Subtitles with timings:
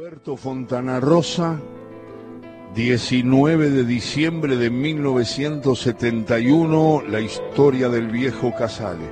[0.00, 1.60] Roberto Fontana Rosa,
[2.74, 9.10] 19 de diciembre de 1971, la historia del viejo Casale.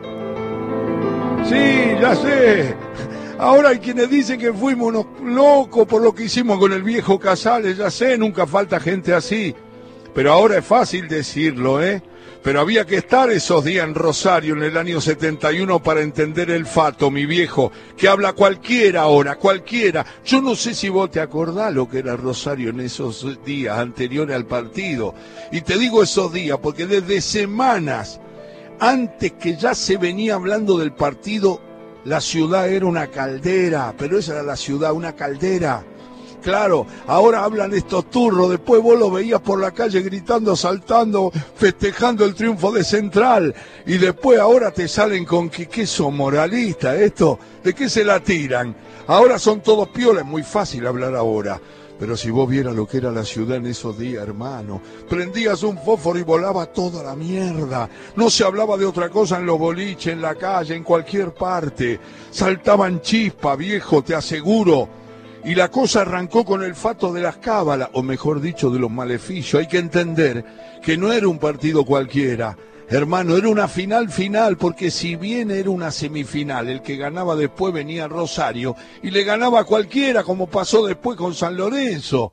[1.44, 2.74] Sí, ya sé.
[3.36, 7.18] Ahora hay quienes dicen que fuimos unos locos por lo que hicimos con el viejo
[7.18, 9.54] Casale, ya sé, nunca falta gente así.
[10.14, 12.02] Pero ahora es fácil decirlo, ¿eh?
[12.42, 16.66] Pero había que estar esos días en Rosario en el año 71 para entender el
[16.66, 20.06] fato, mi viejo, que habla cualquiera ahora, cualquiera.
[20.24, 24.36] Yo no sé si vos te acordás lo que era Rosario en esos días anteriores
[24.36, 25.14] al partido.
[25.50, 28.20] Y te digo esos días porque desde semanas
[28.80, 31.60] antes que ya se venía hablando del partido,
[32.04, 35.84] la ciudad era una caldera, pero esa era la ciudad, una caldera.
[36.48, 42.24] Claro, ahora hablan estos turros, después vos lo veías por la calle gritando, saltando, festejando
[42.24, 47.38] el triunfo de Central, y después ahora te salen con que, ¿qué son moralistas esto?
[47.62, 48.74] ¿De qué se la tiran?
[49.08, 51.60] Ahora son todos piolas, es muy fácil hablar ahora.
[52.00, 55.76] Pero si vos vieras lo que era la ciudad en esos días, hermano, prendías un
[55.76, 57.90] fósforo y volaba toda la mierda.
[58.16, 62.00] No se hablaba de otra cosa en los boliches, en la calle, en cualquier parte.
[62.30, 64.96] Saltaban chispa, viejo, te aseguro.
[65.44, 68.90] Y la cosa arrancó con el fato de las cábalas, o mejor dicho, de los
[68.90, 69.60] maleficios.
[69.60, 70.44] Hay que entender
[70.82, 72.56] que no era un partido cualquiera.
[72.90, 77.72] Hermano, era una final final, porque si bien era una semifinal, el que ganaba después
[77.72, 82.32] venía Rosario y le ganaba a cualquiera, como pasó después con San Lorenzo.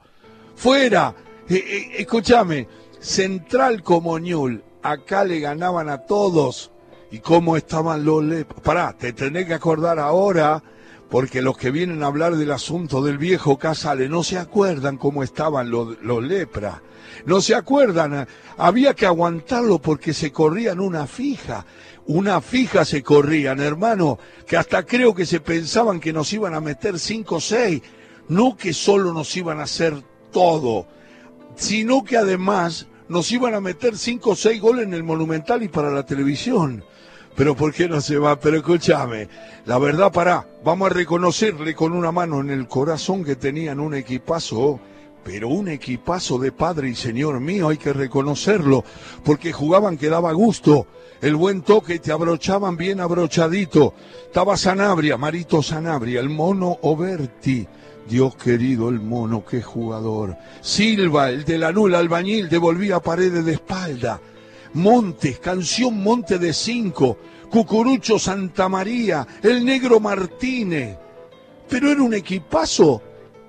[0.56, 1.14] Fuera,
[1.50, 2.70] eh, eh, escúchame,
[3.02, 6.72] Central como Ñul, acá le ganaban a todos.
[7.12, 8.62] ¿Y cómo estaban los lepos?
[8.62, 10.64] Pará, te tenés que acordar ahora
[11.10, 15.24] porque los que vienen a hablar del asunto del viejo Casale no se acuerdan cómo
[15.24, 16.82] estaban los, los lepras,
[17.26, 21.66] no se acuerdan, había que aguantarlo porque se corrían una fija,
[22.08, 26.62] una fija se corrían, hermano, que hasta creo que se pensaban que nos iban a
[26.62, 27.82] meter cinco o seis,
[28.28, 30.88] no que solo nos iban a hacer todo,
[31.56, 35.68] sino que además nos iban a meter cinco o seis goles en el Monumental y
[35.68, 36.84] para la televisión
[37.36, 38.40] pero ¿por qué no se va?
[38.40, 39.28] Pero escúchame,
[39.66, 43.94] la verdad, para, vamos a reconocerle con una mano en el corazón que tenían un
[43.94, 44.80] equipazo,
[45.24, 48.84] pero un equipazo de padre y señor mío, hay que reconocerlo,
[49.24, 50.88] porque jugaban que daba gusto,
[51.22, 53.94] el buen toque, te abrochaban bien abrochadito.
[54.28, 57.68] Estaba Sanabria, Marito Sanabria, el mono Oberti.
[58.08, 60.36] Dios querido, el mono, qué jugador.
[60.62, 64.22] Silva, el de la nula albañil, devolvía paredes de espalda.
[64.76, 67.18] Montes, canción Monte de Cinco,
[67.50, 70.98] Cucurucho Santa María, el Negro Martínez.
[71.70, 73.02] Pero era un equipazo.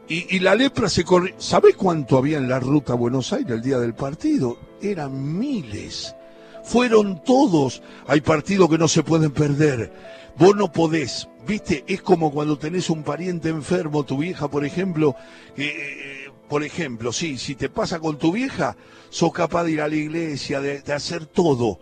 [0.08, 1.34] Y, la lepra se corrió.
[1.38, 4.56] ¿Sabés cuánto había en la ruta a Buenos Aires el día del partido?
[4.80, 6.14] Eran miles.
[6.62, 7.82] Fueron todos.
[8.06, 9.92] Hay partidos que no se pueden perder.
[10.38, 11.28] Vos no podés.
[11.44, 15.16] Viste, es como cuando tenés un pariente enfermo, tu vieja, por ejemplo,
[15.56, 16.15] eh,
[16.48, 18.76] por ejemplo, sí, si te pasa con tu vieja,
[19.10, 21.80] sos capaz de ir a la iglesia, de, hacer todo,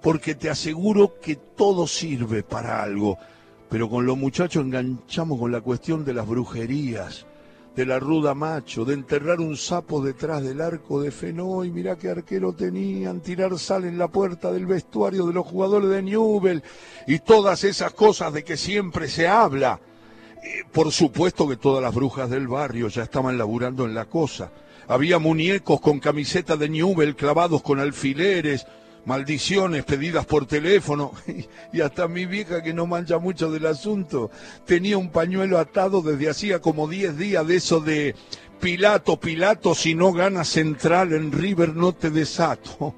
[0.00, 3.18] porque te aseguro que todo sirve para algo.
[3.68, 7.26] Pero con los muchachos enganchamos con la cuestión de las brujerías,
[7.76, 12.10] de la ruda macho, de enterrar un sapo detrás del arco de Fenoy, mirá qué
[12.10, 16.62] arquero tenían, tirar sal en la puerta del vestuario de los jugadores de Newell
[17.06, 19.80] y todas esas cosas de que siempre se habla.
[20.72, 24.50] Por supuesto que todas las brujas del barrio ya estaban laburando en la cosa.
[24.88, 28.66] Había muñecos con camiseta de Newell clavados con alfileres,
[29.04, 31.12] maldiciones pedidas por teléfono,
[31.72, 34.30] y hasta mi vieja que no mancha mucho del asunto,
[34.64, 38.14] tenía un pañuelo atado desde hacía como 10 días de eso de
[38.60, 42.94] Pilato, Pilato, si no gana central en River no te desato.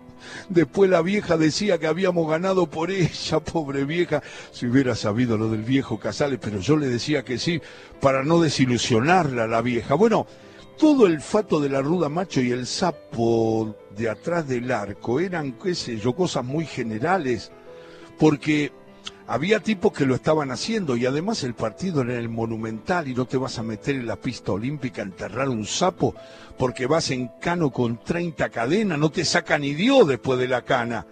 [0.49, 4.23] Después la vieja decía que habíamos ganado por ella, pobre vieja.
[4.53, 7.61] Si hubiera sabido lo del viejo Casales, pero yo le decía que sí,
[8.01, 9.95] para no desilusionarla la vieja.
[9.95, 10.27] Bueno,
[10.79, 15.53] todo el fato de la ruda macho y el sapo de atrás del arco eran,
[15.53, 17.53] qué sé yo, cosas muy generales,
[18.19, 18.73] porque
[19.27, 23.25] había tipos que lo estaban haciendo y además el partido era el Monumental y no
[23.25, 26.15] te vas a meter en la pista olímpica a enterrar un sapo
[26.59, 30.63] porque vas en cano con 30 cadenas, no te saca ni Dios después de la
[30.63, 31.07] cana.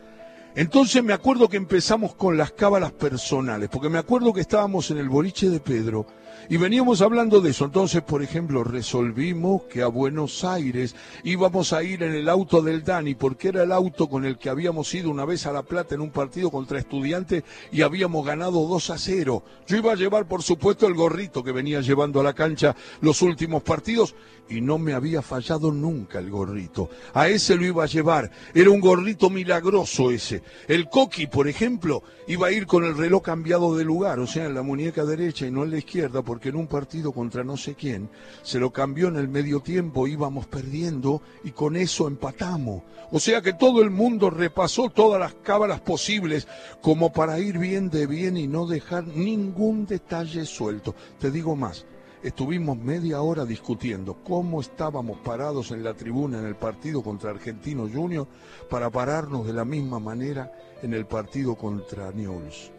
[0.54, 4.98] Entonces me acuerdo que empezamos con las cábalas personales, porque me acuerdo que estábamos en
[4.98, 6.06] el boliche de Pedro
[6.48, 7.64] y veníamos hablando de eso.
[7.64, 10.94] Entonces, por ejemplo, resolvimos que a Buenos Aires
[11.24, 14.50] íbamos a ir en el auto del Dani, porque era el auto con el que
[14.50, 18.66] habíamos ido una vez a La Plata en un partido contra estudiantes y habíamos ganado
[18.66, 19.42] 2 a 0.
[19.66, 23.22] Yo iba a llevar, por supuesto, el gorrito que venía llevando a la cancha los
[23.22, 24.14] últimos partidos
[24.48, 26.90] y no me había fallado nunca el gorrito.
[27.14, 28.30] A ese lo iba a llevar.
[28.54, 30.42] Era un gorrito milagroso ese.
[30.68, 34.46] El coqui, por ejemplo, iba a ir con el reloj cambiado de lugar, o sea,
[34.46, 37.56] en la muñeca derecha y no en la izquierda porque en un partido contra no
[37.56, 38.08] sé quién
[38.42, 42.82] se lo cambió en el medio tiempo, íbamos perdiendo y con eso empatamos.
[43.10, 46.48] O sea que todo el mundo repasó todas las cábalas posibles
[46.80, 50.94] como para ir bien de bien y no dejar ningún detalle suelto.
[51.18, 51.84] Te digo más,
[52.22, 57.88] estuvimos media hora discutiendo cómo estábamos parados en la tribuna en el partido contra Argentino
[57.92, 58.26] Junior
[58.70, 60.52] para pararnos de la misma manera
[60.82, 62.72] en el partido contra Newell's.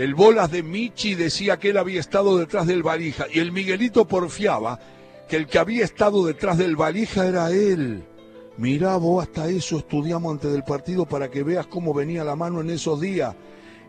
[0.00, 4.08] El bolas de Michi decía que él había estado detrás del valija y el Miguelito
[4.08, 4.80] porfiaba
[5.28, 8.02] que el que había estado detrás del valija era él.
[8.56, 12.62] Mirá vos, hasta eso estudiamos antes del partido para que veas cómo venía la mano
[12.62, 13.34] en esos días.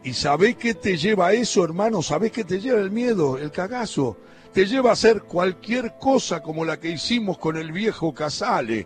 [0.03, 2.01] ¿Y sabés qué te lleva eso, hermano?
[2.01, 4.17] ¿Sabés qué te lleva el miedo, el cagazo?
[4.51, 8.85] Te lleva a hacer cualquier cosa como la que hicimos con el viejo Casale.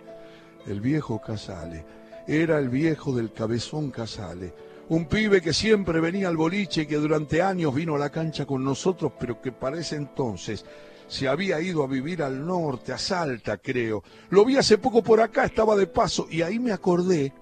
[0.67, 1.85] El viejo Casale.
[2.27, 4.53] Era el viejo del cabezón Casale.
[4.87, 8.45] Un pibe que siempre venía al boliche y que durante años vino a la cancha
[8.45, 10.63] con nosotros, pero que para ese entonces
[11.07, 14.03] se había ido a vivir al norte, a Salta, creo.
[14.29, 17.33] Lo vi hace poco por acá, estaba de paso, y ahí me acordé,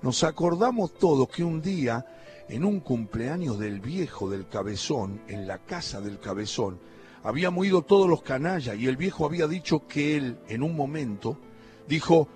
[0.00, 2.04] nos acordamos todos que un día
[2.48, 6.78] en un cumpleaños del viejo del cabezón, en la casa del cabezón,
[7.24, 11.36] habíamos ido todos los canallas y el viejo había dicho que él, en un momento,
[11.88, 12.28] dijo,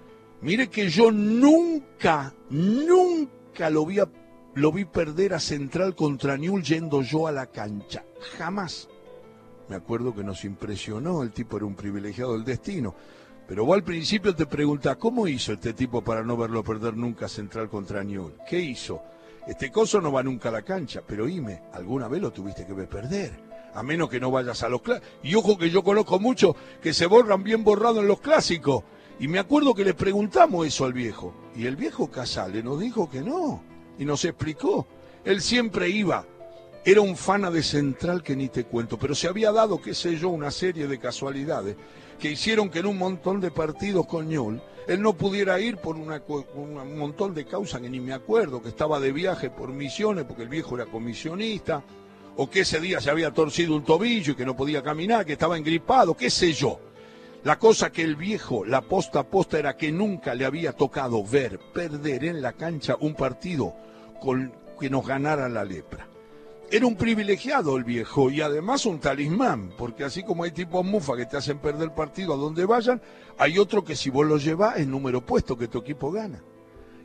[0.43, 4.01] mire que yo nunca, nunca lo vi,
[4.55, 8.05] lo vi perder a Central contra Newell yendo yo a la cancha.
[8.37, 8.89] Jamás.
[9.69, 12.95] Me acuerdo que nos impresionó, el tipo era un privilegiado del destino.
[13.47, 17.29] Pero vos al principio te preguntas, ¿cómo hizo este tipo para no verlo perder nunca
[17.29, 18.35] Central contra Newell?
[18.49, 19.03] ¿Qué hizo?
[19.47, 22.73] Este coso no va nunca a la cancha, pero dime, ¿alguna vez lo tuviste que
[22.73, 23.33] ver perder?
[23.75, 25.11] A menos que no vayas a los clásicos.
[25.23, 28.85] Y ojo que yo conozco muchos que se borran bien borrados en los clásicos.
[29.19, 31.35] Y me acuerdo que le preguntamos eso al viejo.
[31.55, 33.70] Y el viejo Casale nos dijo que no.
[34.01, 34.89] Y nos explicó.
[35.25, 36.27] Él siempre iba.
[36.85, 38.99] Era un fana de Central que ni te cuento.
[38.99, 41.77] Pero se había dado, qué sé yo, una serie de casualidades
[42.19, 44.61] que hicieron que en un montón de partidos con Ñol
[44.91, 48.99] él no pudiera ir por un montón de causas que ni me acuerdo, que estaba
[48.99, 51.85] de viaje por misiones porque el viejo era comisionista,
[52.37, 55.35] o que ese día se había torcido un tobillo y que no podía caminar, que
[55.35, 56.81] estaba engripado, qué sé yo.
[57.45, 61.25] La cosa que el viejo, la posta a posta, era que nunca le había tocado
[61.25, 63.75] ver perder en la cancha un partido
[64.79, 66.11] que nos ganara la lepra
[66.73, 71.17] era un privilegiado el viejo y además un talismán, porque así como hay tipos mufa
[71.17, 73.03] que te hacen perder el partido a donde vayan,
[73.39, 76.41] hay otro que si vos lo llevas es número puesto que tu equipo gana.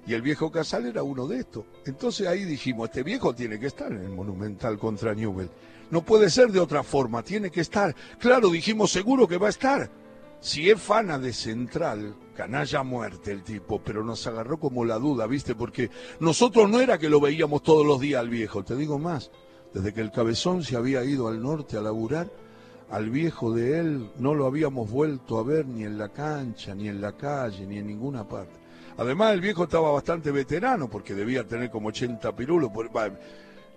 [0.05, 1.65] Y el viejo Casal era uno de estos.
[1.87, 5.49] Entonces ahí dijimos, este viejo tiene que estar en el Monumental contra Newell.
[5.89, 7.95] No puede ser de otra forma, tiene que estar.
[8.19, 9.89] Claro, dijimos, seguro que va a estar.
[10.41, 15.25] Si es fana de Central, canalla muerte el tipo, pero nos agarró como la duda,
[15.25, 15.55] ¿viste?
[15.55, 15.89] Porque
[16.19, 19.31] nosotros no era que lo veíamos todos los días al viejo, te digo más
[19.75, 22.31] desde que el cabezón se había ido al norte a laburar,
[22.89, 26.87] al viejo de él no lo habíamos vuelto a ver ni en la cancha, ni
[26.87, 28.53] en la calle, ni en ninguna parte.
[28.95, 32.71] Además, el viejo estaba bastante veterano, porque debía tener como 80 pirulos,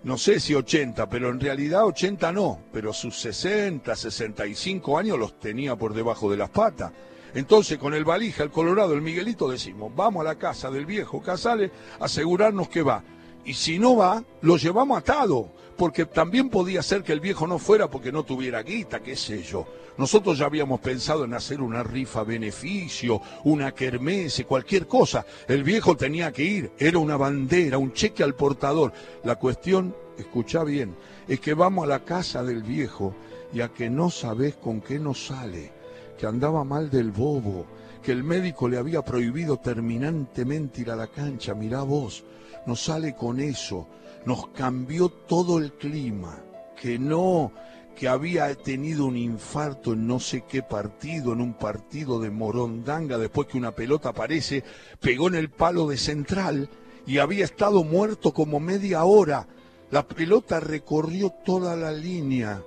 [0.03, 5.37] no sé si 80, pero en realidad 80 no, pero sus 60, 65 años los
[5.37, 6.93] tenía por debajo de las patas.
[7.33, 11.21] Entonces, con el valija, el colorado, el Miguelito, decimos, vamos a la casa del viejo
[11.21, 13.03] Casale a asegurarnos que va.
[13.45, 17.57] Y si no va, lo llevamos atado porque también podía ser que el viejo no
[17.57, 19.65] fuera porque no tuviera guita, qué sé yo.
[19.97, 25.25] Nosotros ya habíamos pensado en hacer una rifa beneficio, una kermesse, cualquier cosa.
[25.47, 28.91] El viejo tenía que ir, era una bandera, un cheque al portador.
[29.23, 30.95] La cuestión, escucha bien,
[31.29, 33.15] es que vamos a la casa del viejo
[33.53, 35.71] y a que no sabes con qué nos sale,
[36.19, 37.65] que andaba mal del bobo,
[38.03, 42.23] que el médico le había prohibido terminantemente ir a la cancha, mirá vos,
[42.67, 43.87] nos sale con eso
[44.25, 46.37] nos cambió todo el clima,
[46.79, 47.51] que no,
[47.95, 53.17] que había tenido un infarto en no sé qué partido, en un partido de Morondanga,
[53.17, 54.63] después que una pelota aparece,
[54.99, 56.69] pegó en el palo de central
[57.05, 59.47] y había estado muerto como media hora.
[59.91, 62.61] La pelota recorrió toda la línea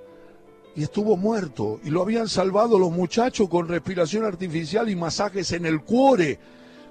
[0.75, 1.79] y estuvo muerto.
[1.83, 6.39] Y lo habían salvado los muchachos con respiración artificial y masajes en el cuore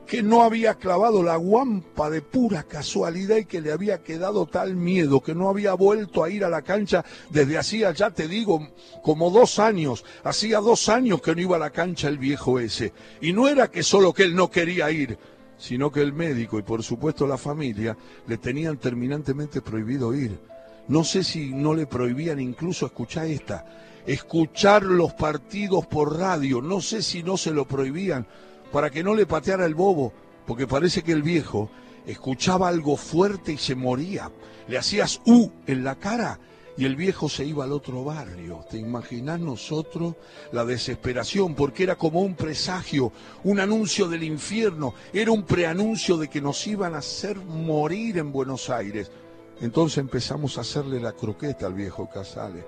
[0.06, 4.74] que no había clavado la guampa de pura casualidad y que le había quedado tal
[4.74, 8.68] miedo que no había vuelto a ir a la cancha desde hacía, ya te digo,
[9.02, 10.04] como dos años.
[10.24, 12.92] Hacía dos años que no iba a la cancha el viejo ese.
[13.20, 15.18] Y no era que solo que él no quería ir,
[15.56, 17.96] sino que el médico y por supuesto la familia
[18.26, 20.51] le tenían terminantemente prohibido ir.
[20.88, 23.64] No sé si no le prohibían incluso escuchar esta,
[24.06, 26.60] escuchar los partidos por radio.
[26.60, 28.26] No sé si no se lo prohibían
[28.72, 30.12] para que no le pateara el bobo,
[30.46, 31.70] porque parece que el viejo
[32.06, 34.30] escuchaba algo fuerte y se moría.
[34.68, 36.40] Le hacías U en la cara
[36.76, 38.64] y el viejo se iba al otro barrio.
[38.70, 40.14] ¿Te imaginas nosotros
[40.52, 41.54] la desesperación?
[41.54, 43.12] Porque era como un presagio,
[43.44, 48.32] un anuncio del infierno, era un preanuncio de que nos iban a hacer morir en
[48.32, 49.10] Buenos Aires.
[49.62, 52.66] Entonces empezamos a hacerle la croqueta al viejo Casale,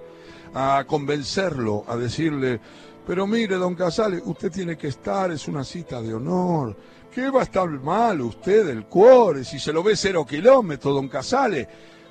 [0.55, 2.61] a convencerlo, a decirle,
[3.05, 6.77] pero mire, don Casale, usted tiene que estar, es una cita de honor.
[7.13, 11.09] ¿Qué va a estar mal usted del cuore si se lo ve cero kilómetros, don
[11.09, 11.69] Casale?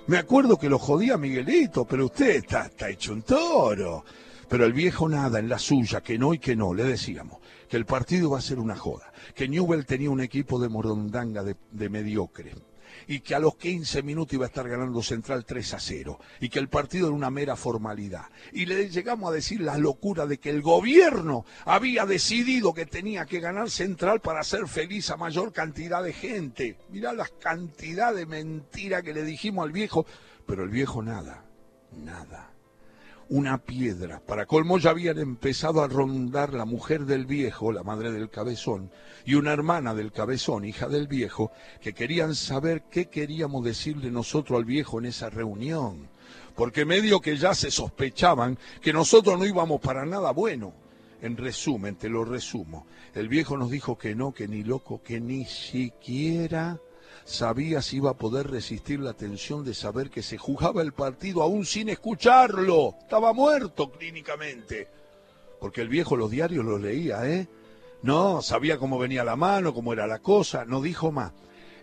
[0.08, 4.04] Me acuerdo que lo jodía Miguelito, pero usted está, está hecho un toro.
[4.50, 7.78] Pero el viejo nada en la suya, que no y que no, le decíamos, que
[7.78, 11.56] el partido va a ser una joda, que Newell tenía un equipo de morondanga de,
[11.72, 12.54] de mediocre,
[13.08, 16.50] y que a los 15 minutos iba a estar ganando Central 3 a 0 y
[16.50, 18.26] que el partido era una mera formalidad.
[18.52, 23.26] Y le llegamos a decir la locura de que el gobierno había decidido que tenía
[23.26, 26.78] que ganar Central para hacer feliz a mayor cantidad de gente.
[26.90, 30.06] Mirá la cantidad de mentira que le dijimos al viejo,
[30.46, 31.46] pero el viejo nada,
[31.92, 32.53] nada
[33.30, 34.22] una piedra.
[34.26, 38.92] Para colmo ya habían empezado a rondar la mujer del viejo, la madre del cabezón,
[39.26, 41.52] y una hermana del cabezón, hija del viejo,
[41.82, 46.10] que querían saber qué queríamos decirle nosotros al viejo en esa reunión.
[46.56, 50.74] Porque medio que ya se sospechaban que nosotros no íbamos para nada bueno.
[51.22, 55.22] En resumen, te lo resumo, el viejo nos dijo que no, que ni loco, que
[55.22, 56.80] ni siquiera
[57.26, 61.42] sabía si iba a poder resistir la tensión de saber que se jugaba el partido
[61.42, 62.96] aún sin escucharlo.
[63.02, 64.88] Estaba muerto clínicamente.
[65.60, 67.48] Porque el viejo los diarios los leía, ¿eh?
[68.02, 71.32] No, sabía cómo venía la mano, cómo era la cosa, no dijo más.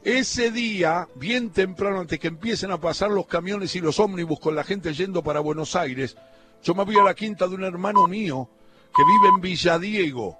[0.04, 4.54] Ese día, bien temprano, antes que empiecen a pasar los camiones y los ómnibus con
[4.54, 6.16] la gente yendo para Buenos Aires,
[6.62, 8.48] yo me voy a la quinta de un hermano mío
[8.94, 10.38] que vive en Villadiego.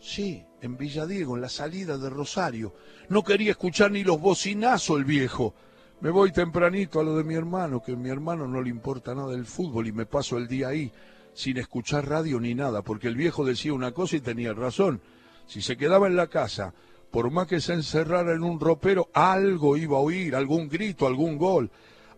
[0.00, 2.74] Sí, en Villadiego, en la salida de Rosario.
[3.08, 5.54] No quería escuchar ni los bocinazos el viejo.
[6.00, 9.14] Me voy tempranito a lo de mi hermano, que a mi hermano no le importa
[9.14, 10.92] nada del fútbol y me paso el día ahí
[11.34, 15.00] sin escuchar radio ni nada, porque el viejo decía una cosa y tenía razón.
[15.46, 16.74] Si se quedaba en la casa,
[17.10, 21.38] por más que se encerrara en un ropero, algo iba a oír, algún grito, algún
[21.38, 21.70] gol,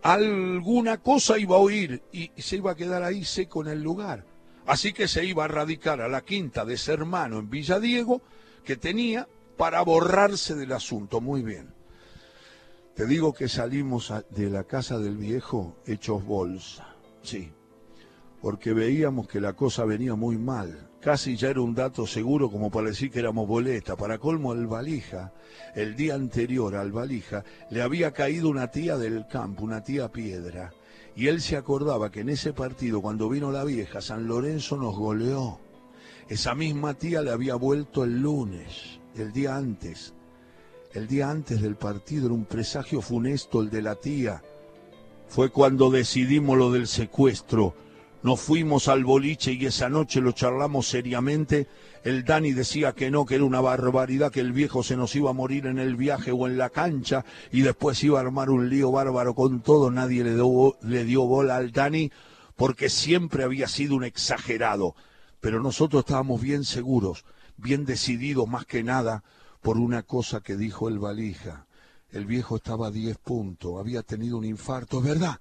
[0.02, 4.24] alguna cosa iba a oír y se iba a quedar ahí seco en el lugar.
[4.66, 8.22] Así que se iba a radicar a la quinta de ese hermano en Villadiego
[8.64, 11.20] que tenía para borrarse del asunto.
[11.20, 11.74] Muy bien.
[12.94, 16.94] Te digo que salimos de la casa del viejo hechos bolsa.
[17.22, 17.50] Sí,
[18.40, 20.90] porque veíamos que la cosa venía muy mal.
[21.00, 23.96] Casi ya era un dato seguro como para decir que éramos boleta.
[23.96, 25.32] Para colmo al valija,
[25.74, 30.72] el día anterior al valija, le había caído una tía del campo, una tía piedra
[31.14, 34.96] y él se acordaba que en ese partido, cuando vino la vieja, San Lorenzo nos
[34.96, 35.60] goleó.
[36.28, 40.14] Esa misma tía le había vuelto el lunes, el día antes.
[40.92, 44.42] El día antes del partido era un presagio funesto el de la tía.
[45.28, 47.74] Fue cuando decidimos lo del secuestro
[48.22, 51.66] nos fuimos al boliche y esa noche lo charlamos seriamente.
[52.04, 55.30] El Dani decía que no, que era una barbaridad, que el viejo se nos iba
[55.30, 58.70] a morir en el viaje o en la cancha y después iba a armar un
[58.70, 59.90] lío bárbaro con todo.
[59.90, 62.12] Nadie le dio, le dio bola al Dani
[62.54, 64.94] porque siempre había sido un exagerado.
[65.42, 67.26] Pero nosotros estábamos bien seguros,
[67.58, 69.24] bien decididos más que nada
[69.60, 71.66] por una cosa que dijo el valija.
[72.10, 75.40] El viejo estaba a diez puntos, había tenido un infarto, ¿es verdad?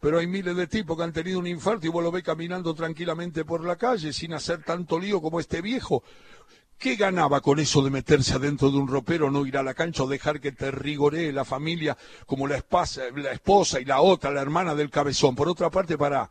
[0.00, 2.74] pero hay miles de tipos que han tenido un infarto y vos lo ves caminando
[2.74, 6.02] tranquilamente por la calle sin hacer tanto lío como este viejo.
[6.78, 10.02] ¿Qué ganaba con eso de meterse adentro de un ropero, no ir a la cancha
[10.02, 14.30] o dejar que te rigoree la familia como la esposa, la esposa y la otra,
[14.30, 15.34] la hermana del cabezón?
[15.34, 16.30] Por otra parte, para,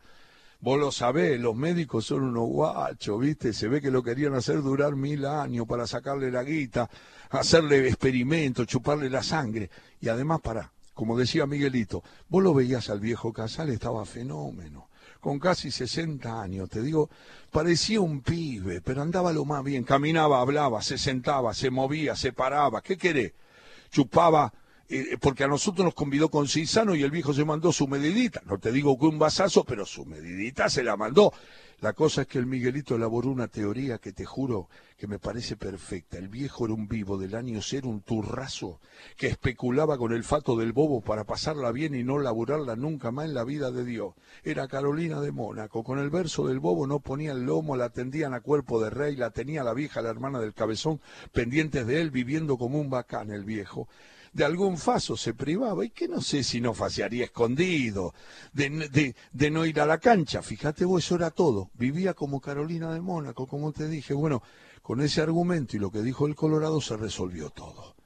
[0.60, 3.52] vos lo sabés, los médicos son unos guachos, ¿viste?
[3.52, 6.88] Se ve que lo querían hacer durar mil años para sacarle la guita,
[7.30, 9.70] hacerle experimentos, chuparle la sangre.
[10.00, 14.88] Y además, para, como decía Miguelito, vos lo veías al viejo Casal, estaba fenómeno,
[15.20, 17.10] con casi 60 años, te digo,
[17.50, 22.32] parecía un pibe, pero andaba lo más bien, caminaba, hablaba, se sentaba, se movía, se
[22.32, 23.32] paraba, ¿qué querés?
[23.90, 24.52] Chupaba,
[24.88, 28.42] eh, porque a nosotros nos convidó con Cisano y el viejo se mandó su medidita,
[28.46, 31.32] no te digo que un vasazo, pero su medidita se la mandó.
[31.80, 35.56] La cosa es que el Miguelito elaboró una teoría que te juro que me parece
[35.56, 36.16] perfecta.
[36.16, 38.80] El viejo era un vivo del año cero, un turrazo,
[39.18, 43.26] que especulaba con el fato del bobo para pasarla bien y no laburarla nunca más
[43.26, 44.14] en la vida de Dios.
[44.42, 45.84] Era Carolina de Mónaco.
[45.84, 49.14] Con el verso del bobo no ponía el lomo, la tendían a cuerpo de rey,
[49.14, 51.02] la tenía la vieja, la hermana del cabezón,
[51.32, 53.86] pendientes de él, viviendo como un bacán el viejo
[54.36, 58.12] de algún faso se privaba y que no sé si no fasearía escondido,
[58.52, 59.14] de,
[59.50, 60.42] no ir a la cancha.
[60.42, 61.70] Fíjate vos, eso era todo.
[61.72, 64.12] Vivía como Carolina de Mónaco, como te dije.
[64.12, 64.42] Bueno,
[64.82, 67.96] con ese argumento y lo que dijo el Colorado se resolvió todo.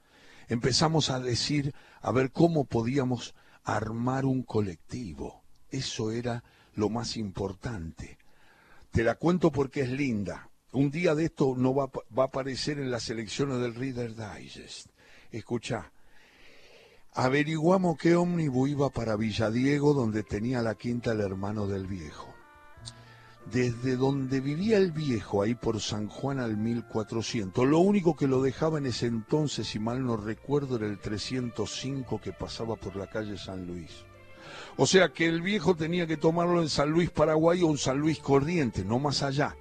[0.47, 3.35] Empezamos a decir, a ver cómo podíamos
[3.65, 5.43] armar un colectivo.
[5.69, 6.45] Eso era
[6.75, 8.17] lo más importante.
[8.91, 10.49] Te la cuento porque es linda.
[10.71, 14.87] Un día de esto no va, va a aparecer en las elecciones del Reader Digest.
[15.29, 15.91] Escucha,
[17.13, 22.33] averiguamos qué ómnibus iba para Villadiego, donde tenía la quinta el hermano del viejo.
[23.51, 28.41] Desde donde vivía el viejo, ahí por San Juan al 1400, lo único que lo
[28.41, 33.07] dejaba en ese entonces, si mal no recuerdo, era el 305 que pasaba por la
[33.07, 34.05] calle San Luis.
[34.77, 37.97] O sea que el viejo tenía que tomarlo en San Luis Paraguay o en San
[37.97, 39.57] Luis Corriente, no más allá.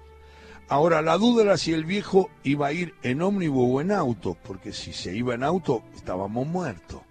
[0.69, 4.37] Ahora, la duda era si el viejo iba a ir en ómnibus o en auto,
[4.45, 7.10] porque si se iba en auto, estábamos muertos.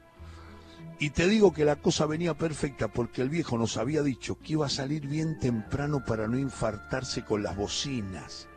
[1.01, 4.53] Y te digo que la cosa venía perfecta porque el viejo nos había dicho que
[4.53, 8.49] iba a salir bien temprano para no infartarse con las bocinas.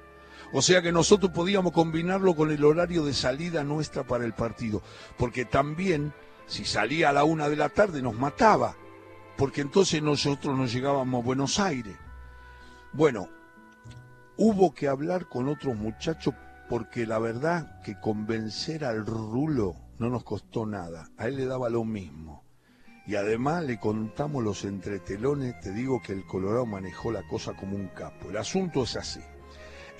[0.53, 4.83] O sea que nosotros podíamos combinarlo con el horario de salida nuestra para el partido.
[5.17, 6.13] Porque también,
[6.47, 8.75] si salía a la una de la tarde, nos mataba.
[9.37, 11.97] Porque entonces nosotros nos llegábamos a Buenos Aires.
[12.93, 13.29] Bueno,
[14.37, 16.35] hubo que hablar con otros muchachos
[16.69, 21.71] porque la verdad que convencer al rulo no nos costó nada, a él le daba
[21.71, 22.43] lo mismo.
[23.07, 27.77] Y además le contamos los entretelones, te digo que el Colorado manejó la cosa como
[27.77, 28.31] un capo.
[28.31, 29.21] El asunto es así.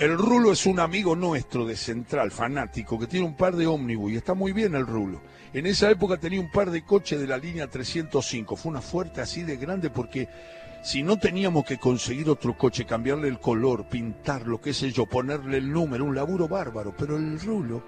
[0.01, 4.11] El Rulo es un amigo nuestro de Central, fanático, que tiene un par de ómnibus
[4.11, 5.21] y está muy bien el Rulo.
[5.53, 8.57] En esa época tenía un par de coches de la línea 305.
[8.57, 10.29] Fue una fuerte así de grande porque
[10.83, 15.59] si no teníamos que conseguir otro coche, cambiarle el color, pintarlo, qué sé yo, ponerle
[15.59, 17.85] el número, un laburo bárbaro, pero el Rulo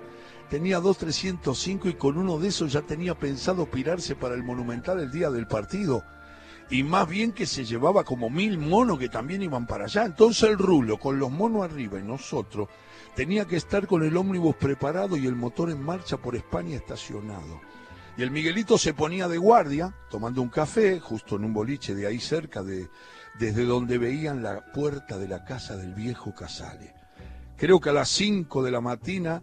[0.55, 5.01] tenía dos 305 y con uno de esos ya tenía pensado pirarse para el Monumental
[5.01, 6.05] el día del partido.
[6.71, 10.05] Y más bien que se llevaba como mil monos que también iban para allá.
[10.05, 12.69] Entonces el rulo, con los monos arriba y nosotros,
[13.17, 17.61] tenía que estar con el ómnibus preparado y el motor en marcha por España estacionado.
[18.17, 22.07] Y el Miguelito se ponía de guardia, tomando un café, justo en un boliche de
[22.07, 22.89] ahí cerca, de,
[23.41, 26.95] desde donde veían la puerta de la casa del viejo Casale.
[27.57, 29.43] Creo que a las cinco de la mañana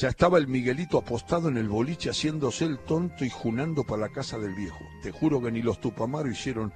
[0.00, 4.08] ya estaba el Miguelito apostado en el boliche haciéndose el tonto y junando para la
[4.08, 4.78] casa del viejo.
[5.02, 6.72] Te juro que ni los Tupamaro hicieron,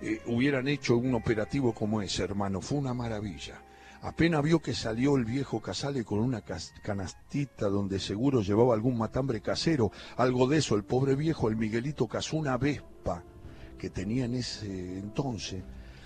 [0.00, 2.60] eh, hubieran hecho un operativo como ese, hermano.
[2.60, 3.60] Fue una maravilla.
[4.02, 6.44] Apenas vio que salió el viejo Casale con una
[6.84, 12.06] canastita donde seguro llevaba algún matambre casero, algo de eso, el pobre viejo, el Miguelito
[12.06, 13.24] cazó una vespa
[13.76, 15.64] que tenía en ese entonces,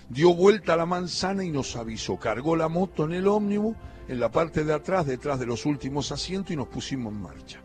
[0.09, 3.75] dio vuelta a la manzana y nos avisó, cargó la moto en el ómnibus
[4.07, 7.61] en la parte de atrás, detrás de los últimos asientos y nos pusimos en marcha.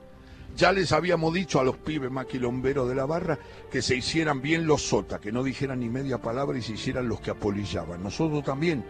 [0.57, 3.39] Ya les habíamos dicho a los pibes maquilomberos de la barra
[3.71, 7.09] que se hicieran bien los sotas, que no dijeran ni media palabra y se hicieran
[7.09, 8.03] los que apolillaban.
[8.03, 8.85] Nosotros también,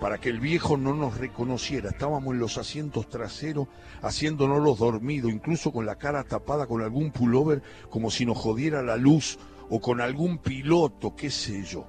[0.00, 3.68] para que el viejo no nos reconociera, estábamos en los asientos traseros
[4.02, 8.82] haciéndonos los dormidos, incluso con la cara tapada con algún pullover, como si nos jodiera
[8.82, 9.38] la luz,
[9.70, 11.86] o con algún piloto, qué sé yo.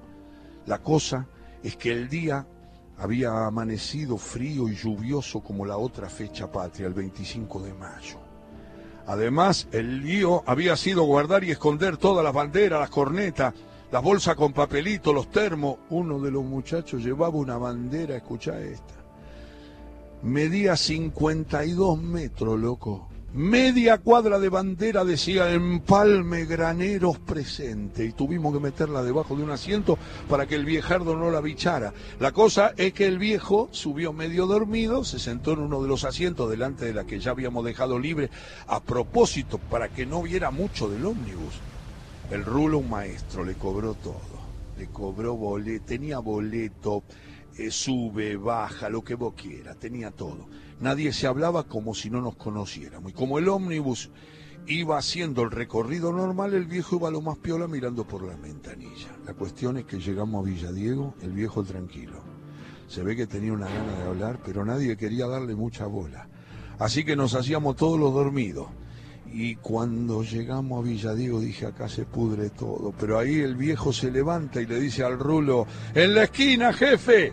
[0.66, 1.26] La cosa
[1.62, 2.46] es que el día
[2.98, 8.18] había amanecido frío y lluvioso como la otra fecha patria, el 25 de mayo.
[9.06, 13.54] Además, el lío había sido guardar y esconder todas las banderas, las cornetas,
[13.92, 15.76] las bolsas con papelito, los termos.
[15.90, 18.94] Uno de los muchachos llevaba una bandera, escucha esta.
[20.22, 23.08] Medía 52 metros, loco.
[23.34, 29.50] Media cuadra de bandera decía empalme graneros presente y tuvimos que meterla debajo de un
[29.50, 31.92] asiento para que el viejardo no la bichara.
[32.18, 36.04] La cosa es que el viejo subió medio dormido, se sentó en uno de los
[36.04, 38.30] asientos delante de la que ya habíamos dejado libre
[38.68, 41.54] a propósito para que no viera mucho del ómnibus.
[42.30, 44.40] El rulo un maestro le cobró todo,
[44.78, 47.02] le cobró boleto, tenía boleto,
[47.58, 50.48] eh, sube, baja, lo que vos quieras, tenía todo.
[50.80, 53.10] Nadie se hablaba como si no nos conociéramos.
[53.10, 54.10] Y como el ómnibus
[54.66, 58.36] iba haciendo el recorrido normal, el viejo iba a lo más piola mirando por la
[58.36, 59.16] ventanilla.
[59.24, 62.22] La cuestión es que llegamos a Villadiego, el viejo tranquilo.
[62.88, 66.28] Se ve que tenía una gana de hablar, pero nadie quería darle mucha bola.
[66.78, 68.68] Así que nos hacíamos todos los dormidos.
[69.32, 72.92] Y cuando llegamos a Villadiego dije, acá se pudre todo.
[73.00, 77.32] Pero ahí el viejo se levanta y le dice al rulo, en la esquina, jefe.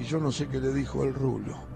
[0.00, 1.71] Y yo no sé qué le dijo el rulo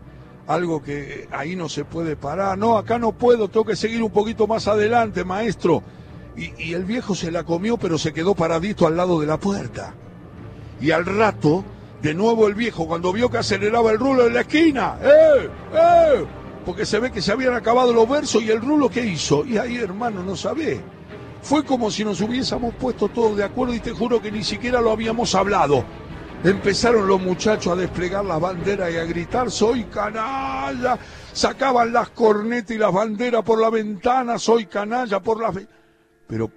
[0.47, 2.57] algo que ahí no se puede parar.
[2.59, 5.83] No, acá no puedo, tengo que seguir un poquito más adelante, maestro.
[6.37, 9.95] Y, el viejo se la comió, pero se quedó paradito al lado de la puerta.
[10.81, 11.65] Y al rato,
[12.03, 15.49] de nuevo el viejo, cuando vio que aceleraba el rulo en la esquina, ¡eh!
[15.73, 16.25] ¡eh!
[16.67, 19.47] Porque se ve que se habían acabado los versos y el rulo, ¿qué hizo?
[19.47, 20.81] Y ahí, hermano, no sabe.
[21.41, 24.81] Fue como si nos hubiésemos puesto todos de acuerdo y te juro que ni siquiera
[24.81, 25.85] lo habíamos hablado.
[26.47, 30.97] Empezaron los muchachos a desplegar las banderas y a gritar, soy canalla.
[31.33, 35.53] Sacaban las cornetas y las banderas por la ventana, soy canalla por la...
[36.29, 36.49] Pero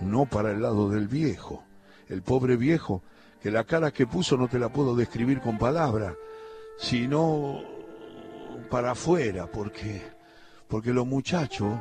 [0.00, 1.62] no para el lado del viejo.
[2.08, 3.04] el pobre viejo,
[3.40, 6.14] que la cara que puso no te la puedo describir con palabras,
[6.76, 7.62] sino
[8.68, 10.02] para afuera, porque,
[10.66, 11.72] porque los muchachos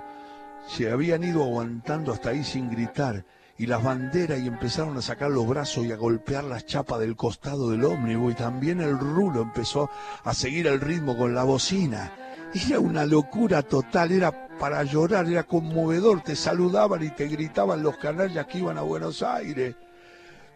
[0.67, 3.25] se habían ido aguantando hasta ahí sin gritar
[3.57, 7.15] y las banderas y empezaron a sacar los brazos y a golpear las chapas del
[7.15, 9.89] costado del ómnibus y también el rulo empezó
[10.23, 12.11] a seguir el ritmo con la bocina.
[12.53, 17.97] Era una locura total, era para llorar, era conmovedor, te saludaban y te gritaban los
[17.97, 19.75] canallas que iban a Buenos Aires.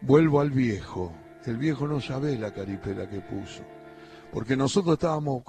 [0.00, 1.12] Vuelvo al viejo,
[1.44, 3.75] el viejo no sabe la caripela que puso
[4.36, 5.44] porque nosotros estábamos,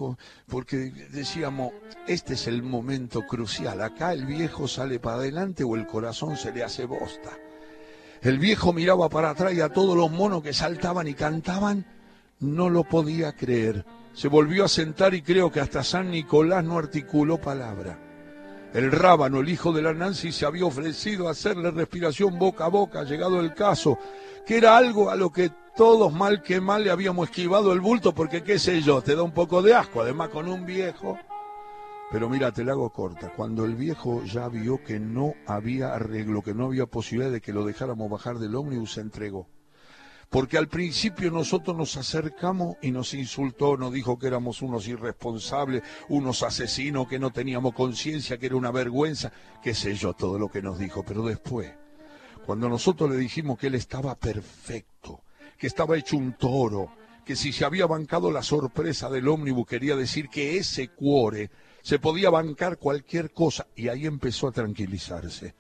[0.48, 1.74] porque decíamos,
[2.08, 6.54] este es el momento crucial, acá el viejo sale para adelante o el corazón se
[6.54, 7.32] le hace bosta.
[8.22, 11.86] El viejo miraba para atrás y a todos los monos que saltaban y cantaban,
[12.40, 13.84] no lo podía creer.
[14.14, 18.00] Se volvió a sentar y creo que hasta San Nicolás no articuló palabra.
[18.74, 22.70] El rábano, el hijo de la Nancy, se había ofrecido a hacerle respiración boca a
[22.70, 24.00] boca, llegado el caso,
[24.46, 28.14] que era algo a lo que todos mal que mal le habíamos esquivado el bulto
[28.14, 31.20] porque qué sé yo, te da un poco de asco, además con un viejo.
[32.12, 33.32] Pero mira, te la hago corta.
[33.36, 37.54] Cuando el viejo ya vio que no había arreglo, que no había posibilidad de que
[37.54, 39.48] lo dejáramos bajar del ómnibus, se entregó.
[40.30, 45.84] Porque al principio nosotros nos acercamos y nos insultó, nos dijo que éramos unos irresponsables,
[46.10, 50.50] unos asesinos, que no teníamos conciencia, que era una vergüenza, qué sé yo, todo lo
[50.50, 51.04] que nos dijo.
[51.04, 51.72] Pero después,
[52.48, 55.22] cuando nosotros le dijimos que él estaba perfecto,
[55.58, 56.92] que estaba hecho un toro,
[57.26, 61.50] que si se había bancado la sorpresa del ómnibus quería decir que ese cuore
[61.82, 65.56] se podía bancar cualquier cosa y ahí empezó a tranquilizarse.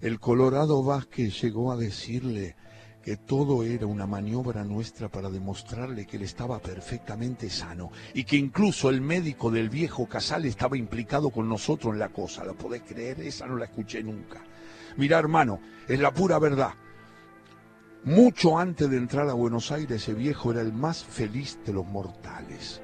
[0.00, 2.56] El Colorado Vázquez llegó a decirle
[3.02, 8.36] que todo era una maniobra nuestra para demostrarle que él estaba perfectamente sano y que
[8.36, 12.44] incluso el médico del viejo Casal estaba implicado con nosotros en la cosa.
[12.44, 13.20] ¿La podés creer?
[13.20, 14.42] Esa no la escuché nunca.
[14.96, 16.72] Mira, hermano, es la pura verdad.
[18.04, 21.86] Mucho antes de entrar a Buenos Aires, ese viejo era el más feliz de los
[21.86, 22.82] mortales.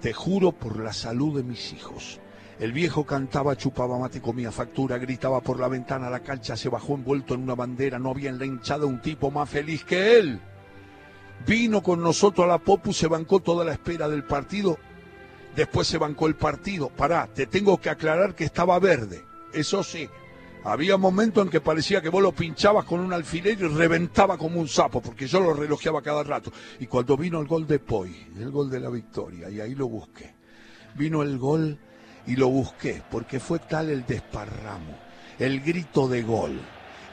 [0.00, 2.20] Te juro por la salud de mis hijos.
[2.60, 6.94] El viejo cantaba, chupaba mate, comía factura, gritaba por la ventana, la cancha se bajó
[6.94, 10.40] envuelto en una bandera, no había en la hinchada un tipo más feliz que él.
[11.44, 14.78] Vino con nosotros a la Popu, se bancó toda la espera del partido,
[15.56, 16.90] después se bancó el partido.
[16.90, 20.08] Pará, te tengo que aclarar que estaba verde, eso sí,
[20.64, 24.60] había momentos en que parecía que vos lo pinchabas con un alfiler y reventaba como
[24.60, 26.52] un sapo, porque yo lo relojeaba cada rato.
[26.80, 29.88] Y cuando vino el gol de Poi, el gol de la victoria, y ahí lo
[29.88, 30.34] busqué.
[30.94, 31.78] Vino el gol
[32.26, 34.98] y lo busqué, porque fue tal el desparramo,
[35.38, 36.60] el grito de gol.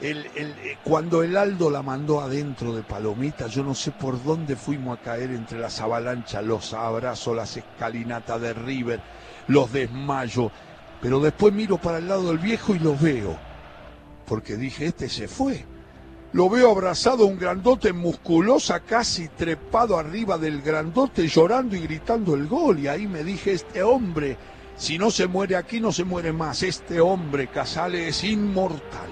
[0.00, 4.54] El, eh, cuando el Aldo la mandó adentro de Palomita, yo no sé por dónde
[4.54, 9.00] fuimos a caer entre las avalanchas, los abrazos, las escalinatas de River,
[9.48, 10.52] los desmayos,
[11.00, 13.36] pero después miro para el lado del viejo y lo veo.
[14.26, 15.64] Porque dije, este se fue.
[16.32, 22.34] Lo veo abrazado a un grandote musculosa, casi trepado arriba del grandote, llorando y gritando
[22.34, 22.78] el gol.
[22.80, 24.36] Y ahí me dije, este hombre,
[24.76, 26.62] si no se muere aquí, no se muere más.
[26.62, 29.08] Este hombre, Casale, es inmortal.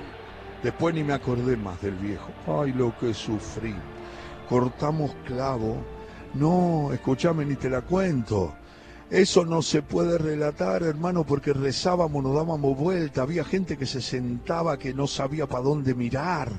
[0.62, 2.28] Después ni me acordé más del viejo.
[2.46, 3.74] Ay, lo que sufrí.
[4.48, 5.76] Cortamos clavo.
[6.34, 8.54] No, escúchame, ni te la cuento.
[9.14, 14.00] Eso no se puede relatar, hermano, porque rezábamos, nos dábamos vuelta, había gente que se
[14.02, 16.50] sentaba que no sabía para dónde mirar,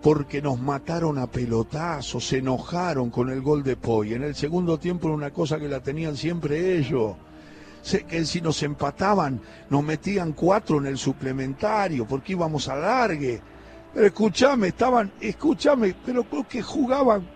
[0.00, 4.14] porque nos mataron a pelotazos, se enojaron con el gol de Poy.
[4.14, 7.16] En el segundo tiempo era una cosa que la tenían siempre ellos.
[8.08, 13.40] que si nos empataban, nos metían cuatro en el suplementario, porque íbamos a largue.
[13.92, 17.26] Pero escúchame, estaban, escúchame, pero creo que jugaban.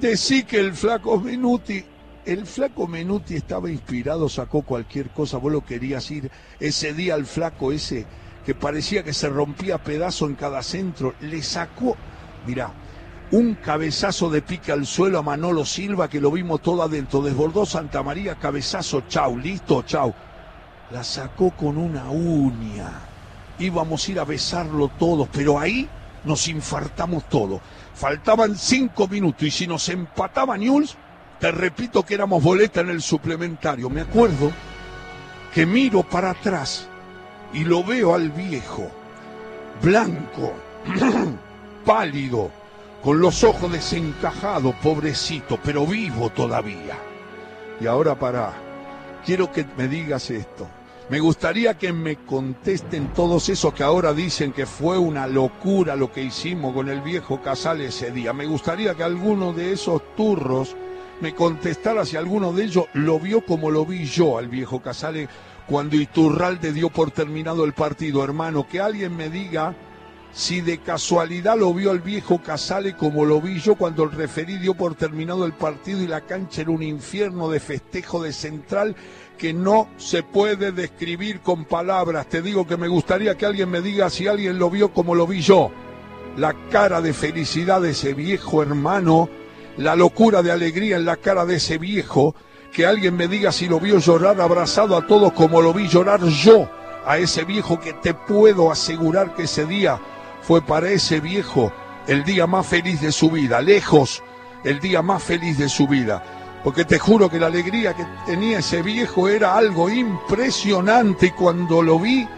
[0.00, 1.84] Decí que el flaco Minuti
[2.32, 7.26] el flaco Menuti estaba inspirado, sacó cualquier cosa, vos lo querías ir ese día al
[7.26, 8.06] flaco ese
[8.46, 11.96] que parecía que se rompía pedazo en cada centro, le sacó,
[12.46, 12.72] mirá,
[13.32, 17.66] un cabezazo de pique al suelo a Manolo Silva que lo vimos todo adentro, desbordó
[17.66, 20.14] Santa María, cabezazo, chau, listo, chau.
[20.90, 22.90] La sacó con una uña.
[23.58, 25.88] Íbamos a ir a besarlo todos, pero ahí
[26.24, 27.60] nos infartamos todos.
[27.94, 30.96] Faltaban cinco minutos y si nos empataba Newell's,
[31.40, 33.88] te repito que éramos boleta en el suplementario.
[33.88, 34.52] Me acuerdo
[35.54, 36.86] que miro para atrás
[37.52, 38.88] y lo veo al viejo,
[39.82, 40.52] blanco,
[41.84, 42.50] pálido,
[43.02, 46.98] con los ojos desencajados, pobrecito, pero vivo todavía.
[47.80, 48.52] Y ahora para,
[49.24, 50.68] quiero que me digas esto.
[51.08, 56.12] Me gustaría que me contesten todos esos que ahora dicen que fue una locura lo
[56.12, 58.32] que hicimos con el viejo Casal ese día.
[58.32, 60.76] Me gustaría que alguno de esos turros
[61.20, 65.28] me contestara si alguno de ellos lo vio como lo vi yo al viejo Casale
[65.66, 69.74] cuando Iturralde dio por terminado el partido, hermano, que alguien me diga
[70.32, 74.58] si de casualidad lo vio el viejo Casale como lo vi yo cuando el referí
[74.58, 78.96] dio por terminado el partido y la cancha era un infierno de festejo de central
[79.38, 82.28] que no se puede describir con palabras.
[82.28, 85.26] Te digo que me gustaría que alguien me diga si alguien lo vio como lo
[85.26, 85.70] vi yo.
[86.36, 89.28] La cara de felicidad de ese viejo hermano,
[89.76, 92.34] la locura de alegría en la cara de ese viejo,
[92.72, 96.22] que alguien me diga si lo vio llorar abrazado a todos como lo vi llorar
[96.24, 96.68] yo
[97.04, 100.00] a ese viejo que te puedo asegurar que ese día
[100.42, 101.72] fue para ese viejo
[102.06, 104.22] el día más feliz de su vida, lejos
[104.64, 106.22] el día más feliz de su vida.
[106.62, 111.80] Porque te juro que la alegría que tenía ese viejo era algo impresionante y cuando
[111.80, 112.28] lo vi,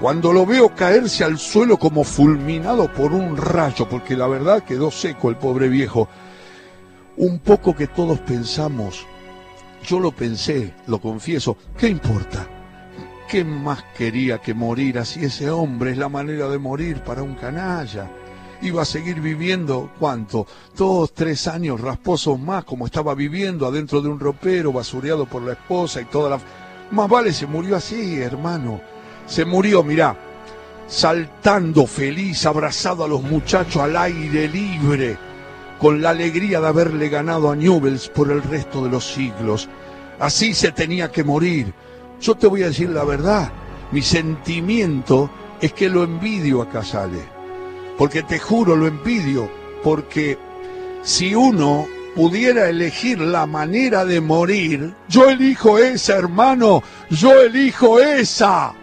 [0.00, 4.92] cuando lo veo caerse al suelo como fulminado por un rayo, porque la verdad quedó
[4.92, 6.08] seco el pobre viejo,
[7.18, 9.04] un poco que todos pensamos,
[9.84, 12.46] yo lo pensé, lo confieso, ¿qué importa?
[13.28, 15.92] ¿Qué más quería que morir así ese hombre?
[15.92, 18.10] Es la manera de morir para un canalla.
[18.62, 20.46] Iba a seguir viviendo, ¿cuánto?
[20.76, 25.52] Dos, tres años rasposos más, como estaba viviendo adentro de un ropero, basureado por la
[25.52, 26.40] esposa y toda la...
[26.90, 28.80] Más vale se murió así, hermano.
[29.26, 30.16] Se murió, mirá,
[30.86, 35.18] saltando feliz, abrazado a los muchachos al aire libre,
[35.78, 39.68] con la alegría de haberle ganado a Newells por el resto de los siglos.
[40.18, 41.72] Así se tenía que morir.
[42.20, 43.52] Yo te voy a decir la verdad,
[43.92, 47.22] mi sentimiento es que lo envidio a Casale,
[47.96, 49.48] porque te juro lo envidio,
[49.82, 50.36] porque
[51.02, 58.74] si uno pudiera elegir la manera de morir, yo elijo esa, hermano, yo elijo esa.